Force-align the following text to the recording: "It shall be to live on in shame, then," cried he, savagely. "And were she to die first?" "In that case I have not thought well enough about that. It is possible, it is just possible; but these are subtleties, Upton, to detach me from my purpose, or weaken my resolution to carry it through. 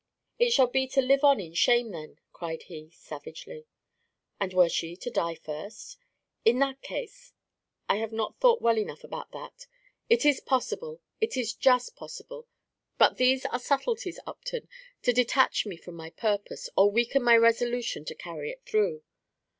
"It 0.39 0.49
shall 0.51 0.65
be 0.65 0.87
to 0.87 0.99
live 1.03 1.23
on 1.23 1.39
in 1.39 1.53
shame, 1.53 1.91
then," 1.91 2.17
cried 2.33 2.63
he, 2.63 2.89
savagely. 2.89 3.67
"And 4.39 4.51
were 4.51 4.67
she 4.67 4.95
to 4.95 5.11
die 5.11 5.35
first?" 5.35 5.99
"In 6.43 6.57
that 6.57 6.81
case 6.81 7.33
I 7.87 7.97
have 7.97 8.11
not 8.11 8.39
thought 8.39 8.63
well 8.63 8.79
enough 8.79 9.03
about 9.03 9.31
that. 9.33 9.67
It 10.09 10.25
is 10.25 10.39
possible, 10.39 11.01
it 11.19 11.37
is 11.37 11.53
just 11.53 11.95
possible; 11.95 12.47
but 12.97 13.17
these 13.17 13.45
are 13.45 13.59
subtleties, 13.59 14.19
Upton, 14.25 14.67
to 15.03 15.13
detach 15.13 15.67
me 15.67 15.77
from 15.77 15.93
my 15.97 16.09
purpose, 16.09 16.67
or 16.75 16.89
weaken 16.89 17.21
my 17.21 17.37
resolution 17.37 18.03
to 18.05 18.15
carry 18.15 18.49
it 18.49 18.63
through. 18.65 19.03